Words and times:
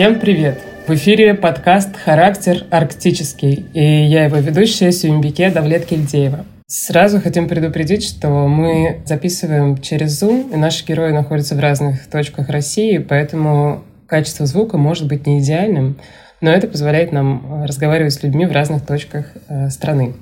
Всем 0.00 0.18
привет! 0.18 0.58
В 0.86 0.94
эфире 0.94 1.34
подкаст 1.34 1.94
«Характер 1.94 2.64
арктический» 2.70 3.66
и 3.74 3.84
я 3.84 4.24
его 4.24 4.38
ведущая 4.38 4.92
Сюмбике 4.92 5.50
Давлет 5.50 5.84
Кильдеева. 5.84 6.46
Сразу 6.66 7.20
хотим 7.20 7.48
предупредить, 7.48 8.02
что 8.02 8.30
мы 8.48 9.02
записываем 9.04 9.76
через 9.76 10.22
Zoom, 10.22 10.54
и 10.54 10.56
наши 10.56 10.86
герои 10.86 11.12
находятся 11.12 11.54
в 11.54 11.60
разных 11.60 12.06
точках 12.06 12.48
России, 12.48 12.96
поэтому 12.96 13.84
качество 14.06 14.46
звука 14.46 14.78
может 14.78 15.06
быть 15.06 15.26
не 15.26 15.40
идеальным, 15.40 15.98
но 16.40 16.50
это 16.50 16.66
позволяет 16.66 17.12
нам 17.12 17.64
разговаривать 17.64 18.14
с 18.14 18.22
людьми 18.22 18.46
в 18.46 18.52
разных 18.52 18.86
точках 18.86 19.26
э, 19.48 19.68
страны. 19.68 20.14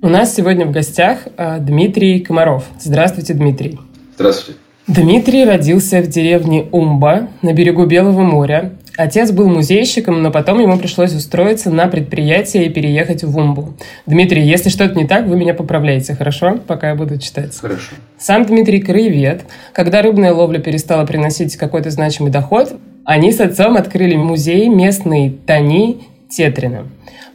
У 0.00 0.08
нас 0.08 0.34
сегодня 0.34 0.64
в 0.64 0.70
гостях 0.70 1.28
э, 1.36 1.58
Дмитрий 1.60 2.20
Комаров. 2.20 2.64
Здравствуйте, 2.80 3.34
Дмитрий. 3.34 3.78
Здравствуйте. 4.14 4.58
Дмитрий 4.88 5.44
родился 5.44 6.00
в 6.00 6.06
деревне 6.08 6.66
Умба 6.72 7.28
на 7.42 7.52
берегу 7.52 7.84
Белого 7.84 8.22
моря. 8.22 8.72
Отец 8.96 9.30
был 9.32 9.46
музейщиком, 9.46 10.22
но 10.22 10.30
потом 10.30 10.60
ему 10.60 10.78
пришлось 10.78 11.14
устроиться 11.14 11.70
на 11.70 11.88
предприятие 11.88 12.64
и 12.64 12.68
переехать 12.70 13.22
в 13.22 13.36
Умбу. 13.36 13.74
Дмитрий, 14.06 14.42
если 14.42 14.70
что-то 14.70 14.94
не 14.94 15.06
так, 15.06 15.26
вы 15.26 15.36
меня 15.36 15.52
поправляете, 15.52 16.14
хорошо? 16.14 16.58
Пока 16.66 16.88
я 16.88 16.94
буду 16.94 17.18
читать. 17.18 17.54
Хорошо. 17.60 17.96
Сам 18.18 18.46
Дмитрий 18.46 18.80
краевед. 18.80 19.42
Когда 19.74 20.00
рыбная 20.00 20.32
ловля 20.32 20.58
перестала 20.58 21.04
приносить 21.04 21.56
какой-то 21.56 21.90
значимый 21.90 22.32
доход, 22.32 22.74
они 23.04 23.30
с 23.30 23.40
отцом 23.40 23.76
открыли 23.76 24.16
музей 24.16 24.68
местной 24.68 25.28
Тани 25.46 26.08
Тетрина. 26.30 26.86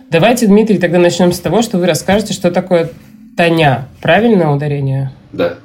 Давайте, 0.10 0.48
Дмитрий, 0.48 0.80
тогда 0.80 0.98
начнем 0.98 1.32
с 1.32 1.40
того, 1.40 1.62
что 1.62 1.78
вы 1.78 1.86
расскажете, 1.86 2.34
что 2.34 2.50
такое 2.50 2.90
Таня. 3.38 3.90
Правильное 4.02 4.50
ударение? 4.50 5.12
Да. 5.32 5.56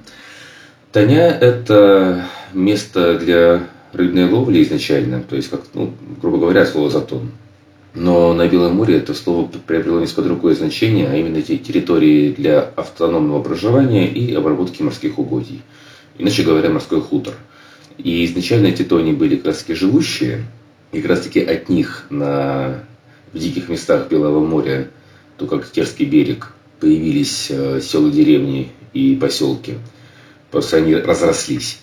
Таня– 0.93 1.27
это 1.41 2.27
место 2.55 3.19
для 3.19 3.69
рыбной 3.93 4.31
ловли 4.31 4.63
изначально, 4.63 5.23
то 5.23 5.37
есть, 5.37 5.51
как, 5.51 5.61
ну, 5.75 5.93
грубо 6.23 6.39
говоря, 6.39 6.65
слово 6.65 6.89
«затон». 6.89 7.31
Но 7.95 8.33
на 8.33 8.49
Белом 8.49 8.77
море 8.77 8.97
это 8.97 9.13
слово 9.13 9.51
приобрело 9.67 10.01
несколько 10.01 10.23
другое 10.23 10.55
значение, 10.55 11.09
а 11.09 11.17
именно 11.17 11.39
эти 11.39 11.59
территории 11.59 12.33
для 12.33 12.61
автономного 12.61 13.43
проживания 13.43 14.07
и 14.07 14.33
обработки 14.35 14.83
морских 14.83 15.19
угодий. 15.19 15.63
Иначе 16.17 16.43
говоря, 16.43 16.71
морской 16.71 17.01
хутор. 17.01 17.35
И 17.99 18.25
изначально 18.25 18.69
эти 18.69 18.83
тони 18.83 19.13
были 19.13 19.37
как 19.37 19.47
раз 19.47 19.59
таки 19.59 19.75
живущие, 19.75 20.45
и 20.93 21.01
как 21.01 21.11
раз 21.11 21.21
таки 21.23 21.41
от 21.41 21.69
них 21.69 22.07
на, 22.09 22.85
в 23.33 23.39
диких 23.39 23.69
местах 23.69 24.09
Белого 24.09 24.45
моря, 24.45 24.89
то 25.37 25.47
как 25.47 25.71
Терский 25.71 26.07
берег, 26.07 26.55
появились 26.81 27.49
э, 27.51 27.81
села, 27.83 28.11
деревни 28.11 28.71
и 28.95 29.17
поселки– 29.17 29.75
просто 30.51 30.79
они 30.79 30.95
разрослись. 30.95 31.81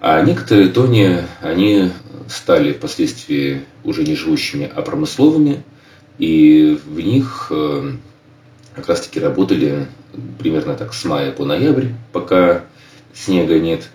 А 0.00 0.22
некоторые 0.22 0.68
тони, 0.68 1.24
они 1.40 1.90
стали 2.28 2.72
впоследствии 2.72 3.64
уже 3.84 4.04
не 4.04 4.14
живущими, 4.14 4.70
а 4.72 4.82
промысловыми, 4.82 5.64
и 6.18 6.78
в 6.86 7.00
них 7.00 7.48
э, 7.50 7.92
как 8.74 8.88
раз 8.88 9.00
таки 9.00 9.18
работали 9.18 9.86
примерно 10.38 10.74
так 10.74 10.94
с 10.94 11.04
мая 11.04 11.32
по 11.32 11.44
ноябрь, 11.44 11.88
пока 12.12 12.64
снега 13.12 13.58
нет 13.58 13.88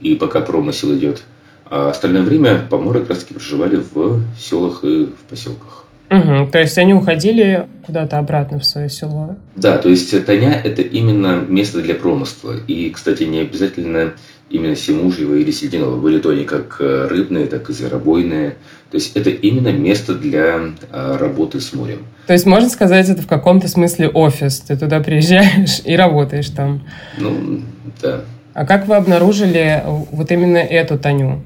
и 0.00 0.14
пока 0.14 0.40
промысел 0.40 0.94
идет. 0.94 1.22
А 1.64 1.90
остальное 1.90 2.22
время 2.22 2.66
поморы 2.70 3.00
как 3.00 3.10
раз 3.10 3.20
таки 3.20 3.34
проживали 3.34 3.76
в 3.76 4.22
селах 4.38 4.84
и 4.84 5.06
в 5.06 5.28
поселках. 5.28 5.85
Угу, 6.10 6.50
то 6.52 6.60
есть 6.60 6.78
они 6.78 6.94
уходили 6.94 7.66
куда-то 7.84 8.18
обратно 8.18 8.58
в 8.58 8.64
свое 8.64 8.88
село? 8.88 9.36
Да, 9.56 9.78
то 9.78 9.88
есть 9.88 10.24
Таня– 10.24 10.60
это 10.64 10.82
именно 10.82 11.44
место 11.48 11.82
для 11.82 11.94
промысла. 11.94 12.54
И, 12.68 12.90
кстати, 12.90 13.24
не 13.24 13.40
обязательно 13.40 14.12
именно 14.48 14.76
Семужьего 14.76 15.34
или 15.34 15.50
Сединова. 15.50 15.96
Были 15.96 16.20
тони 16.20 16.44
как 16.44 16.76
э, 16.80 17.08
рыбные, 17.08 17.46
так 17.46 17.68
и 17.68 17.72
зверобойные. 17.72 18.50
То 18.90 18.96
есть 18.96 19.16
это 19.16 19.30
именно 19.30 19.72
место 19.72 20.14
для 20.14 20.60
э, 20.92 21.16
работы 21.18 21.60
с 21.60 21.72
морем. 21.72 22.06
То 22.26 22.32
есть 22.32 22.46
можно 22.46 22.68
сказать, 22.68 23.08
это 23.08 23.22
в 23.22 23.26
каком-то 23.26 23.66
смысле 23.66 24.08
офис. 24.08 24.60
Ты 24.60 24.76
туда 24.76 25.00
приезжаешь 25.00 25.80
и 25.84 25.96
работаешь 25.96 26.48
там. 26.50 26.86
Ну, 27.18 27.62
да. 28.00 28.20
А 28.54 28.64
как 28.64 28.86
вы 28.86 28.94
обнаружили 28.94 29.82
вот 29.84 30.30
именно 30.30 30.58
эту 30.58 30.98
Таню? 30.98 31.44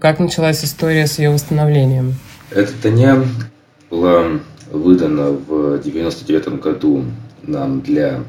Как 0.00 0.20
началась 0.20 0.64
история 0.64 1.06
с 1.06 1.18
ее 1.18 1.30
восстановлением? 1.30 2.14
Эта 2.50 2.72
Таня 2.80 3.24
была 3.90 4.40
выдана 4.70 5.30
в 5.30 5.78
99 5.78 6.60
году 6.60 7.04
нам 7.42 7.80
для 7.80 8.24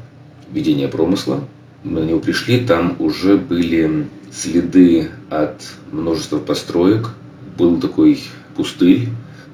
ведения 0.52 0.88
промысла. 0.88 1.40
Мы 1.84 2.00
на 2.00 2.04
него 2.04 2.20
пришли, 2.20 2.64
там 2.64 2.96
уже 2.98 3.36
были 3.36 4.06
следы 4.32 5.08
от 5.30 5.62
множества 5.92 6.38
построек. 6.38 7.10
Был 7.56 7.80
такой 7.80 8.20
пустырь 8.56 9.08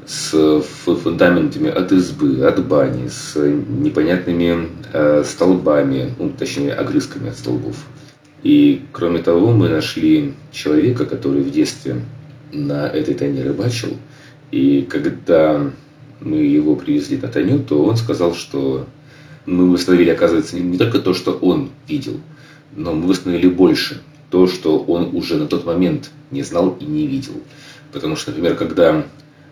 с 0.07 0.63
фундаментами 0.63 1.71
от 1.71 1.93
избы, 1.93 2.45
от 2.47 2.67
бани, 2.67 3.09
с 3.09 3.37
непонятными 3.37 4.69
э, 4.93 5.23
столбами, 5.25 6.15
ну, 6.19 6.31
точнее, 6.31 6.75
огрызками 6.75 7.31
от 7.31 7.39
столбов. 7.39 7.77
И, 8.43 8.83
кроме 8.93 9.21
того, 9.21 9.53
мы 9.53 9.71
нашли 9.71 10.35
человека, 10.53 11.07
который 11.07 11.43
в 11.43 11.51
детстве 11.51 12.03
на 12.53 12.87
этой 12.87 13.15
тайне 13.15 13.43
рыбачил. 13.43 13.97
И 14.51 14.83
когда 14.83 15.71
мы 16.21 16.37
его 16.39 16.77
привезли 16.77 17.17
на 17.17 17.29
Таню, 17.29 17.61
то 17.61 17.85
он 17.85 17.97
сказал, 17.97 18.35
что 18.35 18.87
мы 19.47 19.71
восстановили, 19.71 20.11
оказывается, 20.11 20.59
не 20.59 20.79
только 20.79 21.01
то, 21.01 21.15
что 21.15 21.33
он 21.33 21.71
видел, 21.89 22.21
но 22.77 22.93
мы 22.93 23.09
восстановили 23.09 23.49
больше. 23.49 24.01
То, 24.31 24.47
что 24.47 24.79
он 24.79 25.15
уже 25.15 25.37
на 25.37 25.47
тот 25.47 25.65
момент 25.65 26.11
не 26.31 26.43
знал 26.43 26.77
и 26.81 26.85
не 26.85 27.07
видел. 27.07 27.35
Потому 27.93 28.17
что, 28.17 28.31
например, 28.31 28.57
когда 28.57 29.05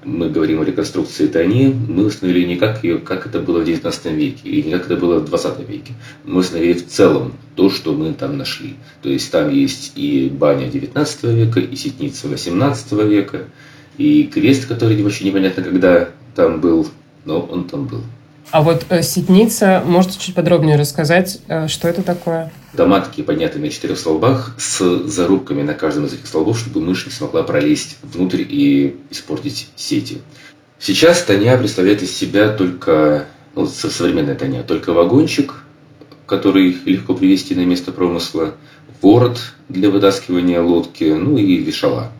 мы 0.04 0.28
говорим 0.28 0.60
о 0.60 0.64
реконструкции 0.64 1.28
Тани, 1.28 1.68
мы 1.68 2.06
восстановили 2.06 2.46
не 2.46 2.56
как, 2.56 2.82
ее, 2.82 2.98
как 2.98 3.26
это 3.26 3.38
было 3.38 3.60
в 3.60 3.64
19 3.64 4.06
веке, 4.06 4.40
или 4.44 4.62
не 4.62 4.72
как 4.72 4.86
это 4.86 4.96
было 4.96 5.20
в 5.20 5.26
20 5.26 5.68
веке. 5.68 5.92
Мы 6.24 6.38
восстановили 6.38 6.72
в 6.72 6.88
целом 6.88 7.34
то, 7.54 7.70
что 7.70 7.92
мы 7.92 8.12
там 8.12 8.36
нашли. 8.36 8.74
То 9.02 9.08
есть 9.08 9.30
там 9.30 9.50
есть 9.50 9.92
и 9.94 10.28
баня 10.28 10.68
19 10.68 11.22
века, 11.24 11.60
и 11.60 11.76
сетница 11.76 12.28
18 12.28 12.92
века, 12.92 13.44
и 13.98 14.24
крест, 14.24 14.66
который 14.66 15.00
вообще 15.02 15.24
непонятно 15.24 15.62
когда 15.62 16.08
там 16.34 16.60
был, 16.60 16.88
но 17.24 17.40
он 17.40 17.64
там 17.64 17.86
был. 17.86 18.02
А 18.50 18.60
вот 18.62 18.84
э, 18.90 19.02
ситница, 19.02 19.82
можете 19.84 20.18
чуть 20.18 20.34
подробнее 20.34 20.76
рассказать, 20.76 21.40
э, 21.48 21.68
что 21.68 21.88
это 21.88 22.02
такое? 22.02 22.52
Дома 22.74 23.00
такие 23.00 23.24
поднятые 23.24 23.62
на 23.62 23.70
четырех 23.70 23.98
столбах 23.98 24.54
с 24.58 25.06
зарубками 25.06 25.62
на 25.62 25.74
каждом 25.74 26.06
из 26.06 26.14
этих 26.14 26.26
столбов, 26.26 26.58
чтобы 26.58 26.80
мышь 26.80 27.06
не 27.06 27.12
смогла 27.12 27.44
пролезть 27.44 27.96
внутрь 28.02 28.42
и 28.46 28.96
испортить 29.10 29.70
сети. 29.76 30.18
Сейчас 30.78 31.22
Таня 31.22 31.56
представляет 31.56 32.02
из 32.02 32.14
себя 32.14 32.48
только, 32.48 33.26
ну, 33.54 33.66
современная 33.66 34.34
Таня, 34.34 34.64
только 34.64 34.92
вагончик, 34.92 35.62
который 36.26 36.76
легко 36.84 37.14
привести 37.14 37.54
на 37.54 37.64
место 37.64 37.92
промысла, 37.92 38.54
ворот 39.00 39.38
для 39.68 39.90
вытаскивания 39.90 40.60
лодки, 40.60 41.04
ну 41.04 41.38
и 41.38 41.56
вешала. 41.56 42.12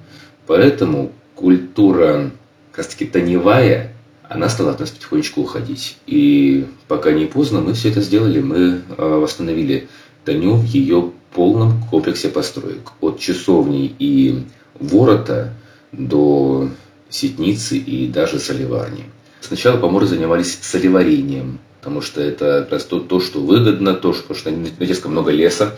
Поэтому 0.47 1.13
культура 1.35 2.31
как 2.71 2.79
раз 2.79 2.87
таки 2.89 3.05
тоневая 3.05 3.92
она 4.35 4.49
стала 4.49 4.73
от 4.73 4.81
нас 4.81 4.91
потихонечку 4.91 5.43
уходить. 5.43 5.97
И 6.07 6.67
пока 6.89 7.13
не 7.13 7.27
поздно, 7.27 7.61
мы 7.61 7.75
все 7.75 7.91
это 7.91 8.01
сделали. 8.01 8.41
Мы 8.41 8.83
а, 8.97 9.21
восстановили 9.21 9.89
Таню 10.25 10.55
в 10.55 10.65
ее 10.65 11.11
полном 11.35 11.83
комплексе 11.91 12.29
построек. 12.29 12.93
От 13.01 13.19
часовни 13.19 13.95
и 13.99 14.45
ворота 14.79 15.53
до 15.93 16.69
сетницы 17.11 17.77
и 17.77 18.09
даже 18.09 18.39
соливарни. 18.39 19.05
Сначала 19.41 19.77
поморы 19.77 20.07
занимались 20.07 20.59
соливарением, 20.63 21.59
потому 21.81 22.01
что 22.01 22.23
это 22.23 22.67
раз 22.71 22.85
то, 22.85 23.01
то 23.01 23.21
что 23.21 23.41
выгодно, 23.41 23.95
то, 23.95 24.15
что, 24.15 24.35
что 24.35 24.51
на 24.51 24.87
Теском 24.87 25.13
много 25.13 25.31
леса, 25.31 25.77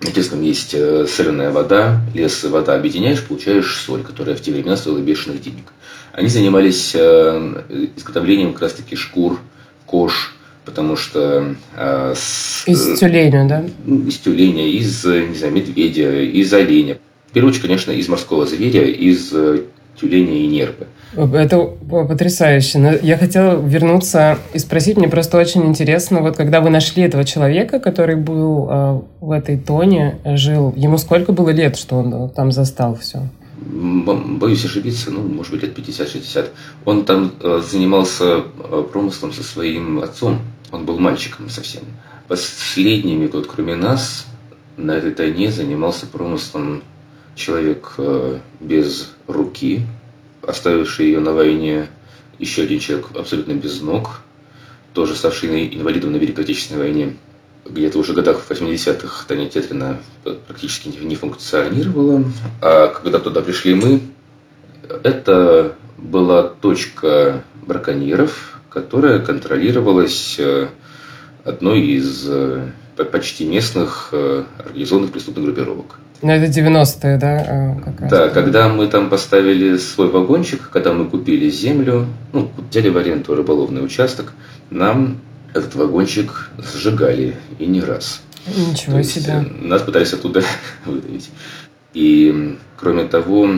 Теском 0.00 0.42
есть 0.42 0.72
э, 0.72 1.06
соленая 1.06 1.50
вода, 1.50 2.00
лес 2.14 2.42
и 2.44 2.48
вода 2.48 2.74
объединяешь, 2.74 3.22
получаешь 3.22 3.76
соль, 3.76 4.02
которая 4.02 4.34
в 4.34 4.40
те 4.40 4.50
времена 4.50 4.76
стоила 4.76 4.98
бешеных 4.98 5.42
денег. 5.42 5.72
Они 6.12 6.28
занимались 6.28 6.92
э, 6.94 7.88
изготовлением 7.96 8.54
как 8.54 8.62
раз-таки 8.62 8.96
шкур, 8.96 9.38
кож, 9.84 10.34
потому 10.64 10.96
что... 10.96 11.54
Э, 11.76 12.14
с, 12.16 12.66
из 12.66 12.98
тюленя, 12.98 13.46
да? 13.46 13.64
Из 13.86 14.16
тюленя, 14.16 14.66
из, 14.68 15.04
не 15.04 15.34
знаю, 15.34 15.52
медведя, 15.52 16.22
из 16.22 16.52
оленя. 16.54 16.98
В 17.28 17.32
первую 17.32 17.50
очередь, 17.50 17.66
конечно, 17.66 17.90
из 17.92 18.08
морского 18.08 18.46
зверя, 18.46 18.86
из 18.86 19.32
тюленя 20.00 20.38
и 20.38 20.46
нерпы. 20.46 20.86
Это 21.14 21.58
потрясающе. 21.58 22.78
Но 22.78 22.92
я 22.92 23.18
хотела 23.18 23.60
вернуться 23.60 24.38
и 24.54 24.58
спросить, 24.58 24.96
мне 24.96 25.08
просто 25.08 25.38
очень 25.38 25.66
интересно, 25.66 26.20
вот 26.20 26.36
когда 26.36 26.60
вы 26.60 26.70
нашли 26.70 27.02
этого 27.02 27.24
человека, 27.24 27.80
который 27.80 28.16
был 28.16 28.68
э, 28.70 29.00
в 29.20 29.30
этой 29.32 29.58
тоне, 29.58 30.18
жил, 30.24 30.72
ему 30.76 30.98
сколько 30.98 31.32
было 31.32 31.50
лет, 31.50 31.76
что 31.76 31.96
он 31.96 32.30
там 32.30 32.52
застал 32.52 32.96
все? 32.96 33.22
боюсь 33.60 34.64
ошибиться, 34.64 35.10
ну, 35.10 35.20
может 35.22 35.52
быть, 35.52 35.62
лет 35.62 35.78
50-60. 35.78 36.48
Он 36.84 37.04
там 37.04 37.32
э, 37.40 37.62
занимался 37.62 38.42
э, 38.58 38.84
промыслом 38.90 39.32
со 39.32 39.42
своим 39.42 40.00
отцом. 40.00 40.40
Он 40.72 40.84
был 40.84 40.98
мальчиком 40.98 41.48
совсем. 41.48 41.82
Последними, 42.26 43.26
вот, 43.26 43.46
кроме 43.46 43.76
нас, 43.76 44.26
на 44.76 44.92
этой 44.92 45.12
тайне 45.12 45.50
занимался 45.50 46.06
промыслом 46.06 46.82
человек 47.34 47.94
э, 47.98 48.38
без 48.60 49.12
руки, 49.26 49.82
оставивший 50.42 51.06
ее 51.06 51.20
на 51.20 51.32
войне 51.32 51.88
еще 52.40 52.62
один 52.62 52.80
человек 52.80 53.08
абсолютно 53.14 53.52
без 53.52 53.80
ног, 53.82 54.22
тоже 54.94 55.14
ставший 55.14 55.74
инвалидом 55.74 56.12
на 56.12 56.16
Великой 56.16 56.44
Отечественной 56.44 56.80
войне. 56.80 57.16
Где-то 57.66 57.98
уже 57.98 58.12
в 58.12 58.16
годах 58.16 58.40
80-х 58.48 59.26
Таня 59.28 59.48
Тетрина 59.48 60.00
практически 60.46 60.88
не 60.88 61.14
функционировала. 61.14 62.24
А 62.62 62.88
когда 62.88 63.18
туда 63.18 63.42
пришли 63.42 63.74
мы, 63.74 64.00
это 65.04 65.76
была 65.98 66.44
точка 66.44 67.44
браконьеров, 67.66 68.58
которая 68.70 69.18
контролировалась 69.18 70.36
э, 70.38 70.68
одной 71.44 71.82
из 71.82 72.26
э, 72.26 72.70
почти 73.12 73.44
местных 73.44 74.12
организованных 74.12 75.12
преступных 75.12 75.44
группировок. 75.44 75.96
Ну, 76.22 76.30
это 76.32 76.46
90-е, 76.46 77.16
да? 77.16 77.76
Как 77.84 78.00
раз. 78.00 78.10
Да, 78.10 78.28
когда 78.28 78.68
мы 78.68 78.86
там 78.88 79.08
поставили 79.08 79.76
свой 79.78 80.08
вагончик, 80.08 80.68
когда 80.70 80.92
мы 80.92 81.06
купили 81.06 81.48
землю, 81.48 82.06
ну, 82.32 82.50
взяли 82.70 82.90
в 82.90 82.98
аренду 82.98 83.34
рыболовный 83.34 83.84
участок, 83.84 84.32
нам 84.68 85.18
этот 85.54 85.74
вагончик 85.74 86.50
сжигали 86.58 87.36
и 87.58 87.66
не 87.66 87.80
раз. 87.80 88.22
Ничего 88.46 88.98
То 88.98 89.04
себе. 89.04 89.32
Есть, 89.32 89.62
нас 89.62 89.82
пытались 89.82 90.12
оттуда 90.12 90.42
выдавить. 90.84 91.30
И, 91.94 92.58
кроме 92.76 93.04
того, 93.04 93.50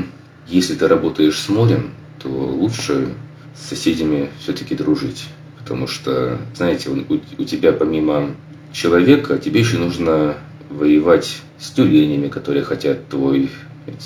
если 0.46 0.74
ты 0.74 0.88
работаешь 0.88 1.38
с 1.38 1.48
морем, 1.48 1.90
то 2.22 2.28
лучше 2.28 3.08
с 3.56 3.68
соседями 3.68 4.28
все-таки 4.40 4.74
дружить. 4.74 5.24
Потому 5.58 5.86
что, 5.86 6.38
знаете, 6.54 6.90
у, 6.90 7.14
у 7.40 7.44
тебя 7.44 7.72
помимо 7.72 8.30
человека, 8.72 9.38
тебе 9.38 9.60
еще 9.60 9.78
нужно 9.78 10.36
воевать 10.78 11.40
с 11.58 11.70
тюленями, 11.70 12.28
которые 12.28 12.64
хотят 12.64 13.08
твой, 13.08 13.50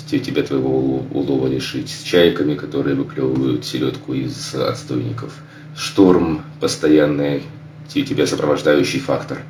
тебя 0.03 0.43
твоего 0.43 1.03
улова 1.11 1.47
лишить, 1.47 1.89
с 1.89 2.03
чайками, 2.03 2.55
которые 2.55 2.95
выклевывают 2.95 3.65
селедку 3.65 4.13
из 4.13 4.55
отстойников. 4.55 5.33
Шторм 5.75 6.41
постоянный, 6.59 7.43
тебя 7.87 8.25
сопровождающий 8.27 8.99
фактор– 8.99 9.39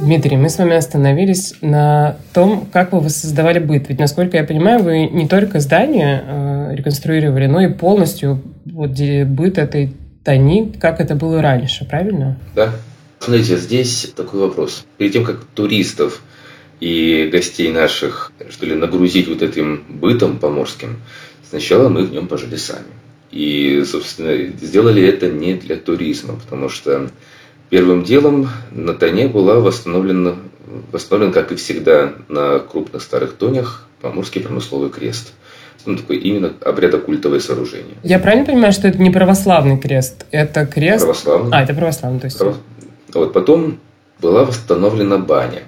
Дмитрий, 0.00 0.36
мы 0.36 0.48
с 0.48 0.58
вами 0.58 0.76
остановились 0.76 1.54
на 1.60 2.16
том, 2.32 2.68
как 2.72 2.92
вы 2.92 3.00
воссоздавали 3.00 3.58
быт. 3.58 3.88
Ведь, 3.88 3.98
насколько 3.98 4.36
я 4.36 4.44
понимаю, 4.44 4.80
вы 4.80 5.06
не 5.06 5.26
только 5.26 5.58
здание 5.58 6.22
э, 6.24 6.74
реконструировали, 6.76 7.46
но 7.46 7.60
и 7.60 7.72
полностью 7.72 8.40
вот, 8.64 8.90
быт 9.26 9.58
этой 9.58 9.92
Тани, 10.22 10.72
как 10.80 11.00
это 11.00 11.16
было 11.16 11.42
раньше, 11.42 11.84
правильно? 11.84 12.38
Да. 12.54 12.70
Смотрите, 13.28 13.56
здесь 13.56 14.12
такой 14.16 14.40
вопрос. 14.40 14.84
Перед 14.96 15.12
тем, 15.12 15.24
как 15.24 15.44
туристов 15.54 16.22
и 16.80 17.28
гостей 17.30 17.70
наших, 17.70 18.32
что 18.50 18.66
ли, 18.66 18.74
нагрузить 18.74 19.28
вот 19.28 19.42
этим 19.42 19.84
бытом 19.88 20.38
поморским, 20.38 20.96
сначала 21.48 21.88
мы 21.88 22.04
в 22.04 22.12
нем 22.12 22.28
пожили 22.28 22.56
сами. 22.56 22.86
И, 23.30 23.84
собственно, 23.86 24.34
сделали 24.60 25.02
это 25.02 25.28
не 25.28 25.54
для 25.54 25.76
туризма, 25.76 26.36
потому 26.36 26.68
что 26.68 27.10
Первым 27.70 28.02
делом 28.02 28.48
на 28.70 28.94
Тоне 28.94 29.28
была 29.28 29.60
восстановлена, 29.60 30.36
восстановлен, 30.90 31.32
как 31.32 31.52
и 31.52 31.56
всегда, 31.56 32.14
на 32.28 32.60
крупных 32.60 33.02
старых 33.02 33.34
тонях 33.34 33.84
Поморский 34.00 34.40
промысловый 34.40 34.90
крест. 34.90 35.32
Ну, 35.84 35.96
такой 35.96 36.16
именно 36.16 36.52
обрядокультовое 36.64 37.40
сооружение. 37.40 37.94
Я 38.02 38.18
правильно 38.18 38.46
понимаю, 38.46 38.72
что 38.72 38.88
это 38.88 38.98
не 38.98 39.10
православный 39.10 39.78
крест? 39.78 40.26
Это 40.30 40.66
крест... 40.66 41.04
Православный. 41.04 41.50
А, 41.56 41.62
это 41.62 41.74
православный, 41.74 42.20
то 42.20 42.26
есть... 42.26 42.40
Право... 43.12 43.24
Вот 43.24 43.32
потом 43.32 43.78
была 44.20 44.44
восстановлена 44.44 45.18
баня. 45.18 45.64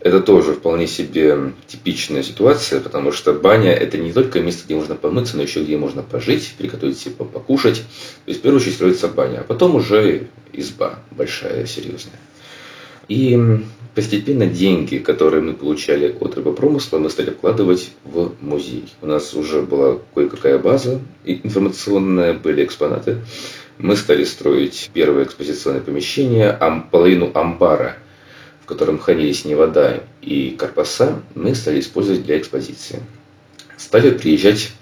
Это 0.00 0.20
тоже 0.20 0.52
вполне 0.52 0.86
себе 0.86 1.52
типичная 1.66 2.22
ситуация, 2.22 2.80
потому 2.80 3.10
что 3.10 3.32
баня– 3.32 3.72
это 3.72 3.98
не 3.98 4.12
только 4.12 4.40
место, 4.40 4.64
где 4.64 4.76
можно 4.76 4.94
помыться, 4.94 5.36
но 5.36 5.42
еще 5.42 5.64
где 5.64 5.76
можно 5.76 6.02
пожить, 6.02 6.54
приготовить 6.58 6.98
себе 6.98 7.14
покушать. 7.14 7.76
То 8.24 8.28
есть, 8.28 8.40
в 8.40 8.42
первую 8.42 8.60
очередь, 8.60 8.74
строится 8.74 9.08
баня, 9.08 9.40
а 9.40 9.44
потом 9.44 9.74
уже 9.74 10.28
изба 10.52 11.00
большая, 11.10 11.66
серьезная. 11.66 12.20
И 13.08 13.36
постепенно 13.96 14.46
деньги, 14.46 14.98
которые 14.98 15.42
мы 15.42 15.54
получали 15.54 16.16
от 16.20 16.36
рыбопромысла, 16.36 16.98
мы 16.98 17.10
стали 17.10 17.30
вкладывать 17.30 17.90
в 18.04 18.32
музей. 18.40 18.84
У 19.02 19.06
нас 19.06 19.34
уже 19.34 19.62
была 19.62 19.98
кое-какая 20.14 20.58
база 20.58 21.00
информационная, 21.24 22.34
были 22.34 22.64
экспонаты. 22.64 23.22
Мы 23.78 23.96
стали 23.96 24.22
строить 24.22 24.90
первое 24.92 25.24
экспозиционное 25.24 25.80
помещение, 25.80 26.56
половину 26.92 27.32
амбара– 27.34 27.96
в 28.66 28.68
котором 28.68 28.98
хранились 28.98 29.44
не 29.44 29.54
вода 29.54 30.00
и 30.22 30.50
корпуса, 30.58 31.22
мы 31.36 31.54
стали 31.54 31.78
использовать 31.78 32.24
для 32.24 32.36
экспозиции. 32.36 33.00
Стали 33.76 34.10
приезжать 34.10 34.72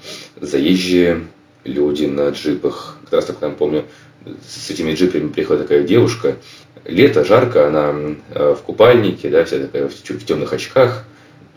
заезжие 0.40 1.26
люди 1.64 2.06
на 2.06 2.30
джипах. 2.30 2.96
Как 3.02 3.12
раз 3.12 3.26
так 3.26 3.36
я 3.42 3.50
помню, 3.50 3.84
с 4.46 4.70
этими 4.70 4.94
джипами 4.94 5.28
приходит 5.28 5.62
такая 5.62 5.82
девушка. 5.82 6.36
Лето, 6.84 7.24
жарко, 7.24 7.66
она 7.66 7.94
э, 8.30 8.54
в 8.58 8.62
купальнике, 8.62 9.28
да, 9.30 9.44
вся 9.44 9.58
такая 9.58 9.88
в 9.88 10.24
темных 10.24 10.52
очках. 10.52 11.04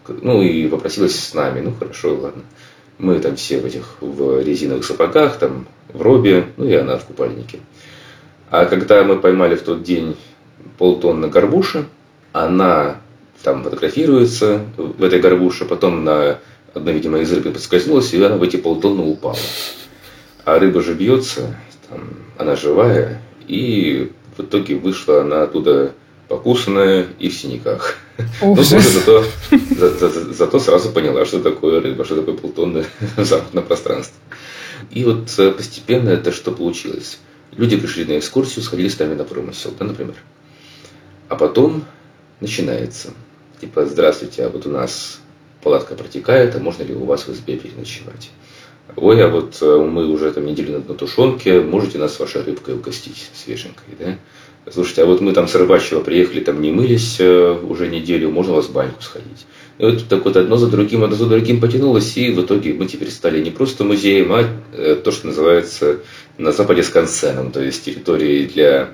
Ну 0.07 0.41
и 0.41 0.67
попросилась 0.67 1.17
с 1.17 1.33
нами. 1.33 1.61
Ну 1.61 1.73
хорошо, 1.73 2.15
ладно. 2.15 2.43
Мы 2.97 3.19
там 3.19 3.35
все 3.35 3.59
в 3.59 3.65
этих 3.65 3.97
в 3.99 4.41
резиновых 4.41 4.85
сапогах, 4.85 5.37
там 5.37 5.67
в 5.93 6.01
робе, 6.01 6.47
ну 6.57 6.65
и 6.65 6.73
она 6.73 6.97
в 6.97 7.05
купальнике. 7.05 7.59
А 8.49 8.65
когда 8.65 9.03
мы 9.03 9.19
поймали 9.19 9.55
в 9.55 9.61
тот 9.61 9.83
день 9.83 10.15
полтонны 10.77 11.27
горбуша, 11.27 11.85
она 12.31 12.97
там 13.43 13.63
фотографируется 13.63 14.61
в 14.77 15.03
этой 15.03 15.19
горбуше, 15.19 15.65
потом 15.65 16.03
на 16.03 16.39
одной, 16.73 16.93
видимо, 16.93 17.19
из 17.19 17.31
рыбы 17.31 17.51
подскользнулась, 17.51 18.13
и 18.13 18.21
она 18.21 18.37
в 18.37 18.43
эти 18.43 18.57
полтонны 18.57 19.03
упала. 19.03 19.37
А 20.45 20.59
рыба 20.59 20.81
же 20.81 20.93
бьется, 20.93 21.55
она 22.37 22.55
живая, 22.55 23.21
и 23.47 24.11
в 24.37 24.41
итоге 24.41 24.75
вышла 24.75 25.21
она 25.21 25.43
оттуда 25.43 25.93
покусанная 26.27 27.07
и 27.19 27.29
в 27.29 27.33
синяках. 27.33 27.97
Но 28.41 28.55
тоже 28.55 28.79
зато, 28.79 29.23
за, 29.77 29.89
за, 29.97 30.33
зато 30.33 30.59
сразу 30.59 30.91
поняла, 30.91 31.25
что 31.25 31.39
такое 31.39 31.81
рыба, 31.81 32.03
что 32.03 32.15
такое 32.15 32.35
полтонны 32.35 32.85
в 33.15 33.23
замкнутом 33.23 33.65
пространстве. 33.65 34.17
И 34.91 35.03
вот 35.03 35.33
э, 35.37 35.51
постепенно 35.51 36.09
это 36.09 36.31
что 36.31 36.51
получилось. 36.51 37.19
Люди 37.51 37.77
пришли 37.77 38.05
на 38.05 38.19
экскурсию, 38.19 38.63
сходили 38.63 38.89
с 38.89 38.99
нами 38.99 39.15
на 39.15 39.23
промысел, 39.23 39.73
да, 39.77 39.85
например. 39.85 40.15
А 41.29 41.35
потом 41.35 41.85
начинается. 42.39 43.13
Типа, 43.61 43.85
здравствуйте, 43.85 44.45
а 44.45 44.49
вот 44.49 44.65
у 44.65 44.69
нас 44.69 45.19
палатка 45.63 45.95
протекает, 45.95 46.56
а 46.56 46.59
можно 46.59 46.83
ли 46.83 46.94
у 46.94 47.06
вас 47.06 47.27
в 47.27 47.33
избе 47.33 47.57
переночевать? 47.57 48.31
Ой, 48.95 49.23
а 49.23 49.27
вот 49.27 49.57
э, 49.61 49.77
мы 49.77 50.07
уже 50.07 50.31
там 50.31 50.45
неделю 50.45 50.83
на, 50.87 50.95
тушенке, 50.95 51.61
можете 51.61 51.97
нас 51.97 52.19
вашей 52.19 52.44
рыбкой 52.44 52.75
угостить 52.75 53.29
свеженькой, 53.35 53.95
да? 53.99 54.17
Слушайте, 54.71 55.03
а 55.03 55.06
вот 55.06 55.21
мы 55.21 55.33
там 55.33 55.47
с 55.47 55.56
рыбачьего 55.56 56.01
приехали, 56.01 56.41
там 56.41 56.61
не 56.61 56.71
мылись 56.71 57.17
э, 57.19 57.51
уже 57.51 57.87
неделю, 57.87 58.31
можно 58.31 58.53
у 58.53 58.56
вас 58.56 58.65
в 58.65 58.73
баньку 58.73 59.01
сходить? 59.01 59.45
И 59.77 59.83
вот 59.83 60.07
так 60.07 60.25
вот 60.25 60.35
одно 60.35 60.57
за 60.57 60.67
другим, 60.67 61.03
одно 61.03 61.15
за 61.15 61.27
другим 61.27 61.61
потянулось, 61.61 62.17
и 62.17 62.31
в 62.31 62.41
итоге 62.41 62.73
мы 62.73 62.87
теперь 62.87 63.11
стали 63.11 63.41
не 63.41 63.51
просто 63.51 63.83
музеем, 63.83 64.33
а 64.33 64.44
э, 64.73 64.95
то, 64.95 65.11
что 65.11 65.27
называется 65.27 65.99
на 66.37 66.51
Западе 66.51 66.83
скансеном, 66.83 67.51
то 67.51 67.61
есть 67.61 67.85
территорией 67.85 68.47
для 68.47 68.89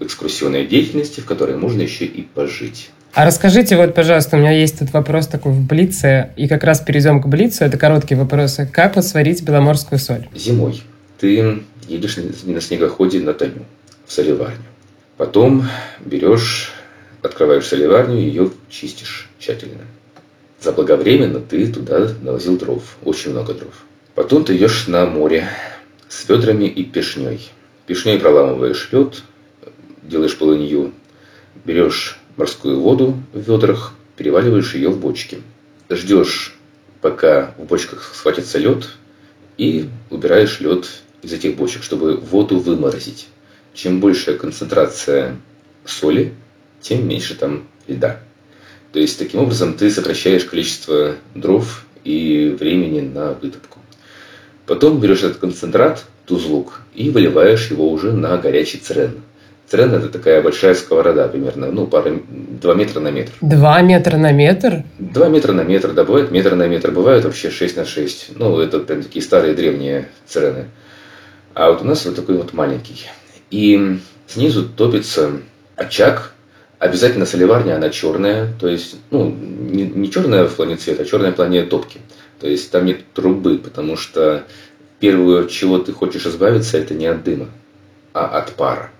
экскурсионной 0.00 0.66
деятельности, 0.66 1.20
в 1.20 1.26
которой 1.26 1.56
можно 1.56 1.82
еще 1.82 2.04
и 2.04 2.22
пожить. 2.22 2.90
А 3.14 3.24
расскажите, 3.24 3.76
вот, 3.76 3.94
пожалуйста, 3.94 4.36
у 4.36 4.40
меня 4.40 4.52
есть 4.52 4.78
тут 4.78 4.92
вопрос 4.92 5.26
такой 5.26 5.52
в 5.52 5.66
Блице, 5.66 6.30
и 6.36 6.46
как 6.46 6.62
раз 6.62 6.80
перейдем 6.80 7.20
к 7.20 7.26
Блицу, 7.26 7.64
это 7.64 7.78
короткие 7.78 8.18
вопросы. 8.18 8.68
Как 8.70 8.96
вот 8.96 9.04
сварить 9.04 9.42
беломорскую 9.42 9.98
соль? 9.98 10.28
Зимой. 10.34 10.82
Ты 11.18 11.62
едешь 11.88 12.16
на 12.16 12.60
снегоходе 12.60 13.20
на 13.20 13.34
Таню, 13.34 13.64
в 14.06 14.12
соливарню. 14.12 14.62
Потом 15.16 15.66
берешь, 16.04 16.72
открываешь 17.22 17.66
соливарню, 17.66 18.16
ее 18.16 18.52
чистишь 18.70 19.28
тщательно. 19.38 19.84
Заблаговременно 20.60 21.40
ты 21.40 21.66
туда 21.72 22.10
навозил 22.22 22.56
дров, 22.58 22.96
очень 23.04 23.32
много 23.32 23.54
дров. 23.54 23.74
Потом 24.14 24.44
ты 24.44 24.56
идешь 24.56 24.86
на 24.86 25.06
море 25.06 25.48
с 26.08 26.28
ведрами 26.28 26.66
и 26.66 26.84
пешней. 26.84 27.50
Пешней 27.86 28.18
проламываешь 28.18 28.88
лед, 28.92 29.22
делаешь 30.02 30.36
полынью, 30.36 30.92
берешь 31.64 32.18
морскую 32.38 32.80
воду 32.80 33.16
в 33.32 33.40
ведрах, 33.40 33.92
переваливаешь 34.16 34.74
ее 34.74 34.88
в 34.88 34.98
бочки. 34.98 35.42
Ждешь, 35.90 36.56
пока 37.00 37.54
в 37.58 37.64
бочках 37.64 38.12
схватится 38.14 38.58
лед, 38.58 38.88
и 39.58 39.88
убираешь 40.10 40.60
лед 40.60 40.88
из 41.22 41.32
этих 41.32 41.56
бочек, 41.56 41.82
чтобы 41.82 42.16
воду 42.16 42.58
выморозить. 42.58 43.28
Чем 43.74 44.00
большая 44.00 44.38
концентрация 44.38 45.36
соли, 45.84 46.32
тем 46.80 47.06
меньше 47.06 47.34
там 47.34 47.66
льда. 47.86 48.20
То 48.92 49.00
есть, 49.00 49.18
таким 49.18 49.40
образом, 49.40 49.74
ты 49.74 49.90
сокращаешь 49.90 50.44
количество 50.44 51.16
дров 51.34 51.84
и 52.04 52.56
времени 52.58 53.00
на 53.00 53.32
вытопку. 53.32 53.80
Потом 54.66 55.00
берешь 55.00 55.22
этот 55.22 55.38
концентрат, 55.38 56.04
тузлук, 56.26 56.82
и 56.94 57.10
выливаешь 57.10 57.70
его 57.70 57.90
уже 57.90 58.12
на 58.12 58.36
горячий 58.38 58.78
црен. 58.78 59.22
Црен– 59.68 59.92
это 59.94 60.08
такая 60.08 60.40
большая 60.40 60.74
сковорода 60.74 61.28
примерно, 61.28 61.70
ну, 61.70 61.86
пара, 61.86 62.18
2 62.28 62.74
метра 62.74 63.00
на 63.00 63.10
метр. 63.10 63.32
2 63.42 63.82
метра 63.82 64.16
на 64.16 64.32
метр? 64.32 64.84
2 64.98 65.28
метра 65.28 65.52
на 65.52 65.60
метр, 65.60 65.92
да, 65.92 66.04
бывает 66.04 66.30
метр 66.30 66.54
на 66.54 66.66
метр, 66.66 66.90
бывают 66.90 67.26
вообще 67.26 67.50
6 67.50 67.76
на 67.76 67.84
6. 67.84 68.30
Ну, 68.36 68.58
это 68.60 68.80
прям 68.80 69.02
такие 69.02 69.22
старые 69.22 69.54
древние 69.54 70.08
црены. 70.26 70.68
А 71.52 71.70
вот 71.70 71.82
у 71.82 71.84
нас 71.84 72.06
вот 72.06 72.16
такой 72.16 72.38
вот 72.38 72.54
маленький. 72.54 73.08
И 73.50 73.98
снизу 74.26 74.66
топится 74.66 75.32
очаг, 75.76 76.32
обязательно 76.78 77.26
соливарня, 77.26 77.76
она 77.76 77.90
черная, 77.90 78.48
то 78.58 78.68
есть, 78.68 78.96
ну, 79.10 79.28
не, 79.28 79.82
не 79.82 80.10
черная 80.10 80.46
в 80.46 80.54
плане 80.54 80.76
цвета, 80.76 81.02
а 81.02 81.04
черная 81.04 81.32
в 81.32 81.36
плане 81.36 81.64
топки. 81.64 82.00
То 82.40 82.48
есть 82.48 82.70
там 82.70 82.86
нет 82.86 83.00
трубы, 83.12 83.58
потому 83.58 83.96
что 83.96 84.44
первое, 84.98 85.42
от 85.42 85.50
чего 85.50 85.78
ты 85.78 85.92
хочешь 85.92 86.24
избавиться, 86.24 86.78
это 86.78 86.94
не 86.94 87.06
от 87.06 87.22
дыма, 87.22 87.48
а 88.14 88.26
от 88.26 88.52
пара. 88.52 88.92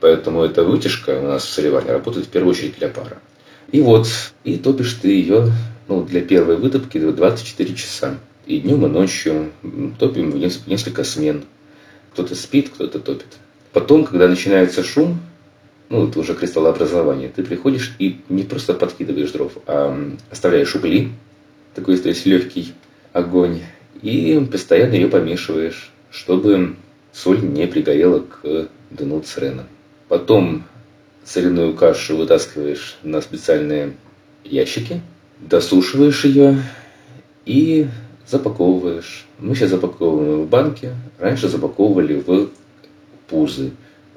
Поэтому 0.00 0.42
эта 0.42 0.64
вытяжка 0.64 1.18
у 1.18 1.26
нас 1.26 1.44
в 1.44 1.50
соливарне 1.50 1.92
работает 1.92 2.26
в 2.26 2.30
первую 2.30 2.52
очередь 2.52 2.78
для 2.78 2.88
пара. 2.88 3.18
И 3.70 3.80
вот, 3.80 4.08
и 4.44 4.56
топишь 4.56 4.94
ты 4.94 5.08
ее 5.08 5.52
ну, 5.88 6.02
для 6.02 6.22
первой 6.22 6.56
вытопки 6.56 6.98
24 6.98 7.74
часа. 7.74 8.16
И 8.46 8.58
днем, 8.60 8.84
и 8.86 8.88
ночью 8.88 9.50
топим 9.98 10.30
в 10.32 10.38
несколько 10.68 11.04
смен. 11.04 11.44
Кто-то 12.12 12.34
спит, 12.34 12.70
кто-то 12.70 12.98
топит. 12.98 13.38
Потом, 13.72 14.04
когда 14.04 14.26
начинается 14.26 14.82
шум, 14.82 15.20
ну, 15.90 16.08
это 16.08 16.18
уже 16.18 16.34
кристаллообразование, 16.34 17.28
ты 17.28 17.42
приходишь 17.42 17.94
и 17.98 18.20
не 18.28 18.44
просто 18.44 18.74
подкидываешь 18.74 19.32
дров, 19.32 19.52
а 19.66 19.96
оставляешь 20.30 20.74
угли, 20.74 21.10
такой, 21.74 21.96
то 21.98 22.08
есть 22.08 22.26
легкий 22.26 22.72
огонь, 23.12 23.60
и 24.00 24.48
постоянно 24.50 24.94
ее 24.94 25.08
помешиваешь, 25.08 25.90
чтобы 26.10 26.76
соль 27.12 27.42
не 27.42 27.66
пригорела 27.66 28.20
к 28.20 28.68
дну 28.90 29.20
црена. 29.20 29.66
Потом 30.10 30.64
соляную 31.24 31.72
кашу 31.74 32.16
вытаскиваешь 32.16 32.98
на 33.04 33.20
специальные 33.20 33.94
ящики, 34.42 35.02
досушиваешь 35.38 36.24
ее 36.24 36.60
и 37.46 37.86
запаковываешь. 38.26 39.24
Мы 39.38 39.54
сейчас 39.54 39.70
запаковываем 39.70 40.42
в 40.42 40.48
банки, 40.48 40.90
раньше 41.20 41.48
запаковывали 41.48 42.14
в 42.14 42.50
пузы. 43.28 43.70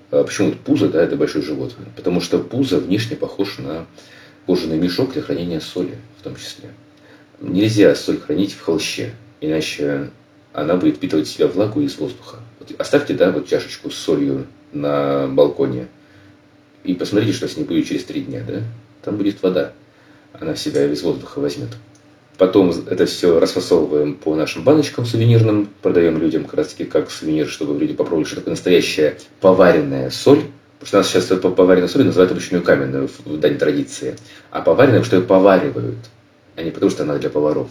А 0.10 0.24
почему 0.24 0.48
это 0.48 0.58
пузо, 0.58 0.90
да, 0.90 1.04
это 1.04 1.16
большое 1.16 1.46
животное? 1.46 1.88
Потому 1.96 2.22
что 2.22 2.40
пузо 2.40 2.80
внешне 2.80 3.16
похож 3.16 3.60
на 3.60 3.86
кожаный 4.48 4.80
мешок 4.80 5.14
для 5.14 5.22
хранения 5.22 5.60
соли 5.60 6.00
в 6.20 6.24
том 6.24 6.36
числе. 6.38 6.70
Нельзя 7.40 7.94
соль 7.94 8.18
хранить 8.18 8.54
в 8.54 8.62
холще, 8.64 9.14
иначе 9.42 10.10
она 10.54 10.76
будет 10.76 10.96
впитывать 10.96 11.28
в 11.28 11.32
себя 11.32 11.46
влагу 11.46 11.82
из 11.82 12.00
воздуха. 12.00 12.38
Вот 12.60 12.72
оставьте, 12.80 13.14
да, 13.14 13.32
вот 13.32 13.48
чашечку 13.48 13.92
с 13.92 13.96
солью 13.96 14.48
на 14.74 15.28
балконе 15.28 15.88
и 16.84 16.94
посмотрите, 16.94 17.34
что 17.34 17.48
с 17.48 17.58
ней 17.58 17.64
будет 17.64 17.88
через 17.88 18.04
три 18.04 18.22
дня, 18.22 18.42
да? 18.46 18.62
Там 19.04 19.18
будет 19.18 19.42
вода. 19.42 19.72
Она 20.34 20.56
себя 20.56 20.86
из 20.86 21.02
воздуха 21.02 21.40
возьмет. 21.40 21.70
Потом 22.38 22.72
это 22.90 23.06
все 23.06 23.40
расфасовываем 23.40 24.16
по 24.16 24.36
нашим 24.36 24.64
баночкам 24.64 25.06
сувенирным, 25.06 25.70
продаем 25.82 26.18
людям 26.18 26.46
как 26.46 26.56
раз 26.56 26.70
таки 26.70 26.86
как 26.86 27.12
сувенир, 27.12 27.48
чтобы 27.48 27.80
люди 27.80 27.94
попробовали, 27.94 28.26
что 28.26 28.38
такое 28.38 28.52
настоящая 28.52 29.18
поваренная 29.40 30.10
соль. 30.10 30.42
Потому 30.80 30.88
что 30.88 30.98
у 30.98 31.00
нас 31.00 31.10
сейчас 31.10 31.26
поваренная 31.56 31.88
соль 31.88 32.06
называют 32.06 32.34
ручную 32.34 32.64
каменную 32.64 33.08
в 33.08 33.40
дань 33.40 33.58
традиции. 33.58 34.16
А 34.52 34.62
поваренная, 34.62 35.04
что 35.04 35.18
ее 35.18 35.22
поваривают, 35.22 36.00
а 36.56 36.64
не 36.64 36.72
потому 36.72 36.90
что 36.90 37.04
она 37.04 37.18
для 37.18 37.30
поваров. 37.30 37.70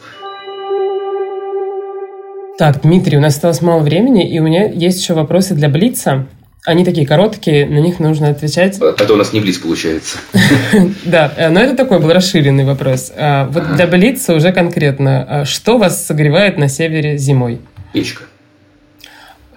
Так, 2.56 2.82
Дмитрий, 2.82 3.18
у 3.18 3.20
нас 3.20 3.34
осталось 3.34 3.60
мало 3.60 3.82
времени, 3.82 4.32
и 4.32 4.38
у 4.38 4.44
меня 4.44 4.70
есть 4.70 5.00
еще 5.00 5.14
вопросы 5.14 5.54
для 5.54 5.68
Блица. 5.68 6.28
Они 6.64 6.84
такие 6.84 7.04
короткие, 7.04 7.66
на 7.66 7.78
них 7.78 7.98
нужно 7.98 8.28
отвечать. 8.28 8.78
Это 8.78 9.14
у 9.14 9.16
нас 9.16 9.32
не 9.32 9.40
Блиц 9.40 9.58
получается. 9.58 10.18
Да, 11.04 11.32
но 11.50 11.60
это 11.60 11.76
такой 11.76 11.98
был 11.98 12.12
расширенный 12.12 12.64
вопрос. 12.64 13.12
А, 13.16 13.46
вот 13.48 13.74
для 13.74 13.88
Блица 13.88 14.32
уже 14.32 14.52
конкретно. 14.52 15.26
А, 15.28 15.44
что 15.44 15.78
вас 15.78 16.06
согревает 16.06 16.58
на 16.58 16.68
севере 16.68 17.18
зимой? 17.18 17.60
Печка. 17.92 18.24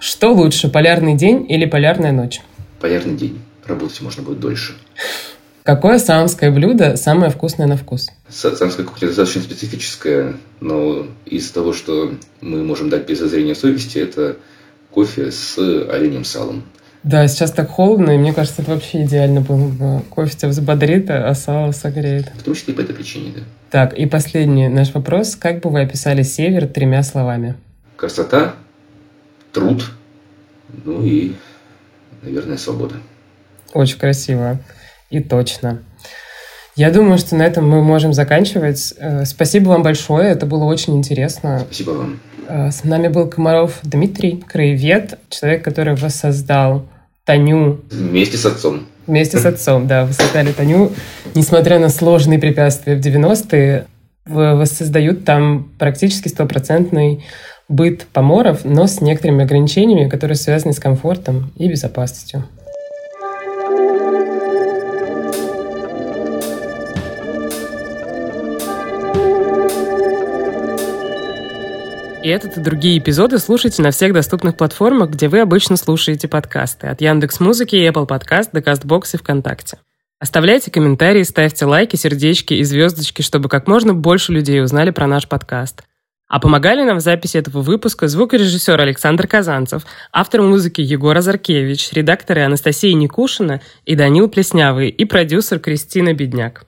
Что 0.00 0.32
лучше, 0.32 0.68
полярный 0.68 1.14
день 1.14 1.46
или 1.48 1.64
полярная 1.64 2.10
ночь? 2.10 2.40
Полярный 2.80 3.14
день. 3.14 3.40
Работать 3.64 4.00
можно 4.00 4.24
будет 4.24 4.40
дольше. 4.40 4.74
Какое 5.62 6.00
самское 6.00 6.50
блюдо 6.50 6.96
самое 6.96 7.30
вкусное 7.30 7.68
на 7.68 7.76
вкус? 7.76 8.08
Самская 8.28 8.84
кухня 8.84 9.08
достаточно 9.08 9.42
специфическая, 9.42 10.34
но 10.60 11.06
из 11.24 11.50
того, 11.50 11.72
что 11.72 12.14
мы 12.40 12.64
можем 12.64 12.90
дать 12.90 13.06
без 13.08 13.20
зазрения 13.20 13.54
совести, 13.54 13.98
это 13.98 14.36
кофе 14.90 15.30
с 15.30 15.56
оленем 15.58 16.24
салом. 16.24 16.64
Да, 17.06 17.28
сейчас 17.28 17.52
так 17.52 17.70
холодно, 17.70 18.10
и 18.10 18.18
мне 18.18 18.32
кажется, 18.32 18.62
это 18.62 18.72
вообще 18.72 19.04
идеально 19.04 19.40
было 19.40 19.68
бы. 19.68 20.02
Кофе 20.10 20.36
тебя 20.36 20.48
взбодрит, 20.48 21.08
а 21.08 21.32
сало 21.36 21.70
согреет. 21.70 22.32
В 22.36 22.42
том 22.42 22.54
числе 22.54 22.74
и 22.74 22.76
по 22.76 22.80
этой 22.80 22.96
причине, 22.96 23.32
да. 23.32 23.42
Так, 23.70 23.96
и 23.96 24.06
последний 24.06 24.66
наш 24.66 24.92
вопрос. 24.92 25.36
Как 25.36 25.60
бы 25.60 25.70
вы 25.70 25.82
описали 25.82 26.22
север 26.22 26.66
тремя 26.66 27.04
словами? 27.04 27.54
Красота, 27.94 28.56
труд, 29.52 29.84
ну 30.84 31.04
и, 31.04 31.36
наверное, 32.22 32.56
свобода. 32.56 32.96
Очень 33.72 33.98
красиво 33.98 34.58
и 35.08 35.20
точно. 35.20 35.84
Я 36.74 36.90
думаю, 36.90 37.18
что 37.18 37.36
на 37.36 37.44
этом 37.44 37.68
мы 37.70 37.82
можем 37.84 38.14
заканчивать. 38.14 38.94
Э, 38.98 39.24
спасибо 39.26 39.68
вам 39.68 39.84
большое, 39.84 40.30
это 40.30 40.44
было 40.44 40.64
очень 40.64 40.96
интересно. 40.96 41.60
Спасибо 41.66 41.90
вам. 41.90 42.20
Э, 42.48 42.72
с 42.72 42.82
нами 42.82 43.06
был 43.06 43.28
Комаров 43.28 43.78
Дмитрий, 43.84 44.42
краевед, 44.44 45.20
человек, 45.28 45.62
который 45.62 45.94
воссоздал 45.94 46.88
Таню. 47.26 47.80
Вместе 47.90 48.38
с 48.38 48.46
отцом. 48.46 48.86
Вместе 49.08 49.38
с 49.38 49.44
отцом, 49.44 49.88
да. 49.88 50.04
Вы 50.04 50.12
создали 50.12 50.52
Таню. 50.52 50.92
Несмотря 51.34 51.80
на 51.80 51.88
сложные 51.88 52.38
препятствия 52.38 52.94
в 52.94 53.00
90-е, 53.00 53.86
воссоздают 54.24 55.24
там 55.24 55.72
практически 55.76 56.28
стопроцентный 56.28 57.24
быт 57.68 58.06
поморов, 58.12 58.64
но 58.64 58.86
с 58.86 59.00
некоторыми 59.00 59.44
ограничениями, 59.44 60.08
которые 60.08 60.36
связаны 60.36 60.72
с 60.72 60.78
комфортом 60.78 61.52
и 61.56 61.68
безопасностью. 61.68 62.44
И 72.26 72.28
этот 72.28 72.56
и 72.56 72.60
другие 72.60 72.98
эпизоды 72.98 73.38
слушайте 73.38 73.82
на 73.82 73.92
всех 73.92 74.12
доступных 74.12 74.56
платформах, 74.56 75.10
где 75.10 75.28
вы 75.28 75.38
обычно 75.38 75.76
слушаете 75.76 76.26
подкасты. 76.26 76.88
От 76.88 77.00
Яндекс 77.00 77.38
Музыки, 77.38 77.76
Apple 77.76 78.08
Podcast 78.08 78.48
до 78.52 78.58
Castbox 78.58 79.10
и 79.14 79.16
ВКонтакте. 79.18 79.78
Оставляйте 80.18 80.72
комментарии, 80.72 81.22
ставьте 81.22 81.66
лайки, 81.66 81.94
сердечки 81.94 82.52
и 82.54 82.64
звездочки, 82.64 83.22
чтобы 83.22 83.48
как 83.48 83.68
можно 83.68 83.94
больше 83.94 84.32
людей 84.32 84.60
узнали 84.60 84.90
про 84.90 85.06
наш 85.06 85.28
подкаст. 85.28 85.84
А 86.26 86.40
помогали 86.40 86.82
нам 86.82 86.96
в 86.96 87.00
записи 87.00 87.36
этого 87.36 87.62
выпуска 87.62 88.08
звукорежиссер 88.08 88.80
Александр 88.80 89.28
Казанцев, 89.28 89.86
автор 90.10 90.42
музыки 90.42 90.80
Егор 90.80 91.16
Азаркевич, 91.16 91.92
редакторы 91.92 92.42
Анастасия 92.42 92.94
Никушина 92.94 93.60
и 93.84 93.94
Данил 93.94 94.28
Плеснявый 94.28 94.88
и 94.88 95.04
продюсер 95.04 95.60
Кристина 95.60 96.12
Бедняк. 96.12 96.64